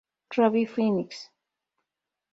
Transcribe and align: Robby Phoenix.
Robby 0.35 0.65
Phoenix. 0.65 1.29